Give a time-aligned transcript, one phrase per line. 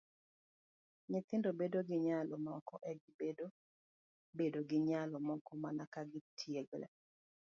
[1.09, 3.45] Nyithindo bedo gi nyalo moko, to gimedo
[4.37, 6.87] bedo gi nyalo moko mana ka gitiegore.